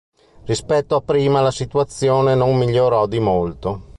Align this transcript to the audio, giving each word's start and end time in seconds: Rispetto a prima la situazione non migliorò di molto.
Rispetto 0.45 0.95
a 0.95 1.01
prima 1.03 1.41
la 1.41 1.51
situazione 1.51 2.33
non 2.33 2.57
migliorò 2.57 3.05
di 3.05 3.19
molto. 3.19 3.89